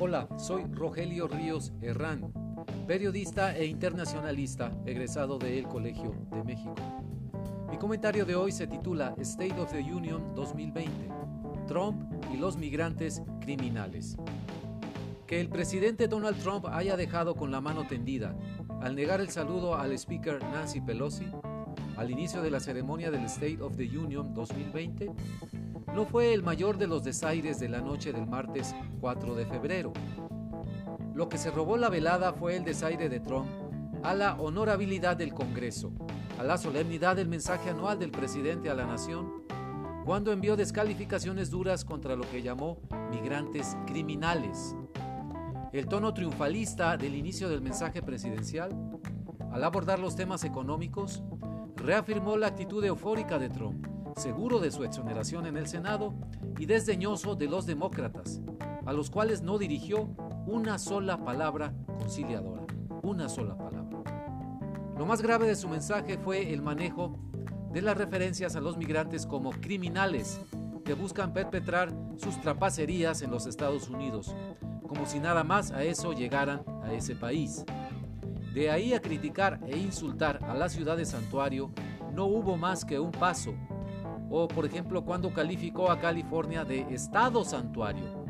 [0.00, 2.32] Hola, soy Rogelio Ríos Herrán,
[2.86, 6.76] periodista e internacionalista egresado del Colegio de México.
[7.68, 11.08] Mi comentario de hoy se titula State of the Union 2020,
[11.66, 12.00] Trump
[12.32, 14.16] y los migrantes criminales.
[15.26, 18.36] Que el presidente Donald Trump haya dejado con la mano tendida
[18.80, 21.26] al negar el saludo al speaker Nancy Pelosi
[21.96, 25.10] al inicio de la ceremonia del State of the Union 2020
[25.94, 29.92] no fue el mayor de los desaires de la noche del martes 4 de febrero.
[31.14, 33.48] Lo que se robó la velada fue el desaire de Trump
[34.02, 35.92] a la honorabilidad del Congreso,
[36.38, 39.44] a la solemnidad del mensaje anual del presidente a la nación,
[40.04, 44.76] cuando envió descalificaciones duras contra lo que llamó migrantes criminales.
[45.72, 48.70] El tono triunfalista del inicio del mensaje presidencial,
[49.50, 51.22] al abordar los temas económicos,
[51.76, 53.86] reafirmó la actitud eufórica de Trump
[54.18, 56.14] seguro de su exoneración en el Senado
[56.58, 58.40] y desdeñoso de los demócratas,
[58.84, 60.10] a los cuales no dirigió
[60.46, 62.64] una sola palabra conciliadora,
[63.02, 64.02] una sola palabra.
[64.96, 67.16] Lo más grave de su mensaje fue el manejo
[67.72, 70.40] de las referencias a los migrantes como criminales
[70.84, 74.34] que buscan perpetrar sus trapacerías en los Estados Unidos,
[74.88, 77.64] como si nada más a eso llegaran a ese país.
[78.54, 81.70] De ahí a criticar e insultar a la ciudad de Santuario,
[82.12, 83.54] no hubo más que un paso
[84.30, 88.24] o por ejemplo cuando calificó a California de Estado santuario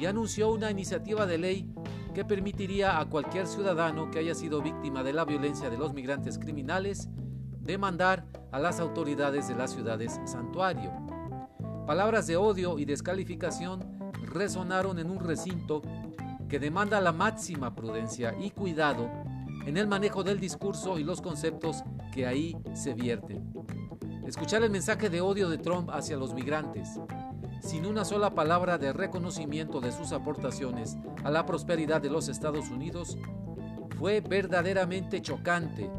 [0.00, 1.72] y anunció una iniciativa de ley
[2.14, 6.38] que permitiría a cualquier ciudadano que haya sido víctima de la violencia de los migrantes
[6.38, 7.08] criminales
[7.60, 10.90] demandar a las autoridades de las ciudades santuario.
[11.86, 15.82] Palabras de odio y descalificación resonaron en un recinto
[16.48, 19.08] que demanda la máxima prudencia y cuidado
[19.66, 23.52] en el manejo del discurso y los conceptos que ahí se vierten
[24.26, 26.98] escuchar el mensaje de odio de Trump hacia los migrantes,
[27.60, 32.70] sin una sola palabra de reconocimiento de sus aportaciones a la prosperidad de los Estados
[32.70, 33.18] Unidos,
[33.98, 35.90] fue verdaderamente chocante.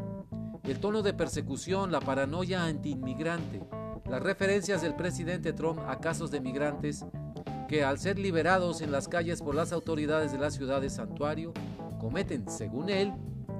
[0.64, 3.62] El tono de persecución, la paranoia anti-inmigrante,
[4.08, 7.04] las referencias del presidente Trump a casos de migrantes
[7.68, 11.52] que al ser liberados en las calles por las autoridades de la ciudad de Santuario,
[11.98, 13.12] cometen, según él,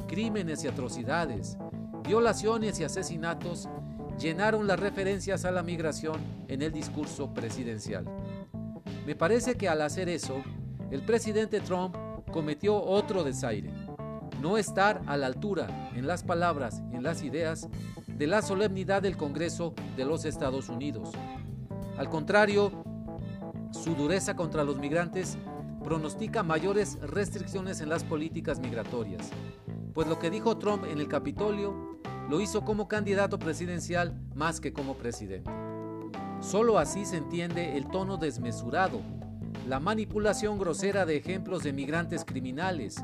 [0.07, 1.57] crímenes y atrocidades,
[2.03, 3.69] violaciones y asesinatos
[4.19, 8.05] llenaron las referencias a la migración en el discurso presidencial.
[9.07, 10.43] Me parece que al hacer eso,
[10.91, 11.97] el presidente Trump
[12.31, 13.71] cometió otro desaire,
[14.41, 17.69] no estar a la altura en las palabras y en las ideas
[18.07, 21.11] de la solemnidad del Congreso de los Estados Unidos.
[21.97, 22.85] Al contrario,
[23.73, 25.39] su dureza contra los migrantes
[25.83, 29.31] pronostica mayores restricciones en las políticas migratorias,
[29.93, 31.92] pues lo que dijo Trump en el Capitolio
[32.29, 35.51] lo hizo como candidato presidencial más que como presidente.
[36.41, 39.01] Solo así se entiende el tono desmesurado,
[39.69, 42.97] la manipulación grosera de ejemplos de migrantes criminales,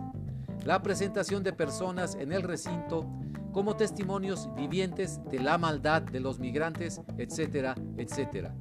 [0.64, 3.06] la presentación de personas en el recinto
[3.52, 8.54] como testimonios vivientes de la maldad de los migrantes, etcétera, etcétera.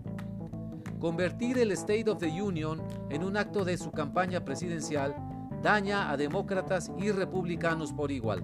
[1.00, 5.16] Convertir el State of the Union en un acto de su campaña presidencial
[5.62, 8.44] daña a demócratas y republicanos por igual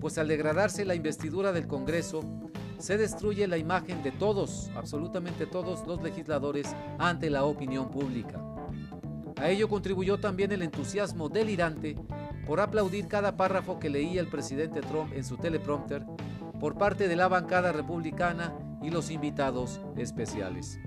[0.00, 2.22] pues al degradarse la investidura del Congreso,
[2.78, 8.42] se destruye la imagen de todos, absolutamente todos los legisladores ante la opinión pública.
[9.36, 11.96] A ello contribuyó también el entusiasmo delirante
[12.46, 16.06] por aplaudir cada párrafo que leía el presidente Trump en su teleprompter
[16.60, 20.78] por parte de la bancada republicana y los invitados especiales.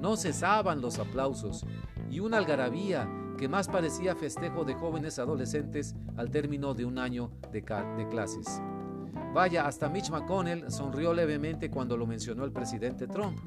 [0.00, 1.66] No cesaban los aplausos
[2.10, 7.30] y una algarabía que más parecía festejo de jóvenes adolescentes al término de un año
[7.52, 8.60] de, clases.
[9.32, 13.38] Vaya, hasta Mitch McConnell sonrió levemente cuando lo mencionó el presidente Trump.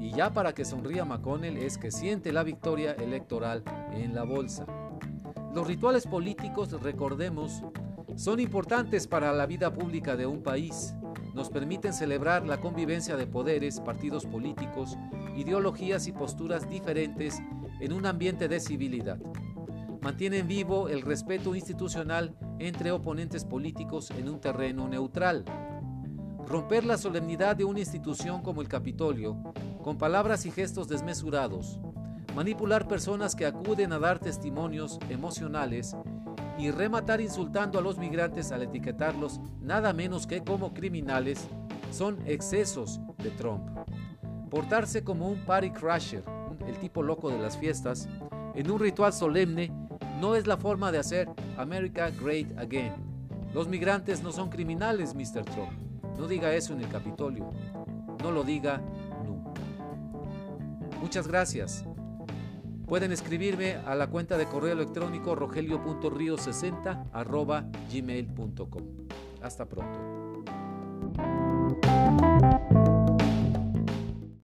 [0.00, 4.66] Y ya para que sonría McConnell es que siente la victoria electoral en la bolsa.
[5.54, 7.62] Los rituales políticos, recordemos,
[8.16, 10.94] son importantes para la vida pública de un país.
[11.34, 14.96] Nos permiten celebrar la convivencia de poderes, partidos políticos,
[15.36, 17.42] ideologías y posturas diferentes
[17.80, 19.18] en un ambiente de civilidad.
[20.00, 25.44] Mantienen vivo el respeto institucional entre oponentes políticos en un terreno neutral.
[26.46, 29.36] Romper la solemnidad de una institución como el Capitolio,
[29.82, 31.80] con palabras y gestos desmesurados,
[32.34, 35.96] manipular personas que acuden a dar testimonios emocionales
[36.58, 41.48] y rematar insultando a los migrantes al etiquetarlos nada menos que como criminales,
[41.90, 43.73] son excesos de Trump.
[44.54, 46.22] Portarse como un party crasher,
[46.68, 48.08] el tipo loco de las fiestas,
[48.54, 49.72] en un ritual solemne,
[50.20, 52.92] no es la forma de hacer America Great Again.
[53.52, 55.44] Los migrantes no son criminales, Mr.
[55.44, 55.72] Trump.
[56.16, 57.50] No diga eso en el Capitolio.
[58.22, 58.80] No lo diga
[59.26, 59.60] nunca.
[61.00, 61.84] Muchas gracias.
[62.86, 67.10] Pueden escribirme a la cuenta de correo electrónico rogelio.rio60
[67.92, 68.82] gmail.com.
[69.42, 69.98] Hasta pronto.